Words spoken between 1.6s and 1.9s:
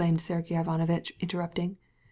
him.